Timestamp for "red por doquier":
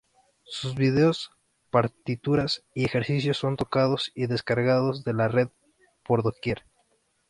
5.27-6.63